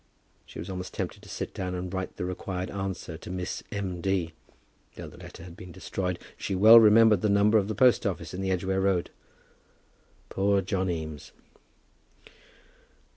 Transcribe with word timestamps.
She 0.47 0.57
was 0.57 0.67
almost 0.67 0.95
tempted 0.95 1.21
to 1.21 1.29
sit 1.29 1.53
down 1.53 1.75
and 1.75 1.93
write 1.93 2.17
the 2.17 2.25
required 2.25 2.71
answer 2.71 3.19
to 3.19 3.29
Miss 3.29 3.61
M. 3.71 4.01
D. 4.01 4.33
Though 4.95 5.05
the 5.07 5.17
letter 5.19 5.43
had 5.43 5.55
been 5.55 5.71
destroyed, 5.71 6.17
she 6.35 6.55
well 6.55 6.79
remembered 6.79 7.21
the 7.21 7.29
number 7.29 7.59
of 7.59 7.67
the 7.67 7.75
post 7.75 8.07
office 8.07 8.33
in 8.33 8.41
the 8.41 8.49
Edgware 8.49 8.81
Road. 8.81 9.11
Poor 10.29 10.59
John 10.63 10.89
Eames! 10.89 11.33